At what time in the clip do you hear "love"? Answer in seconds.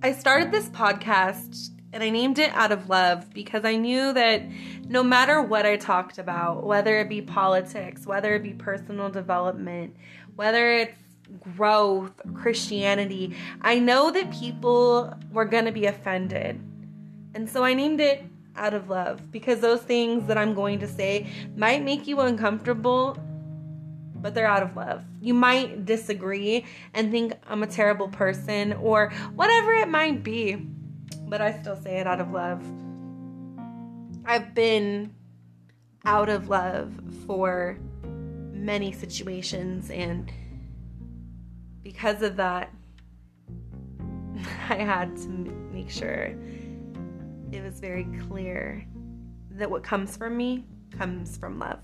2.88-3.34, 18.88-19.32, 24.76-25.04, 32.30-32.62, 36.48-36.92, 51.58-51.80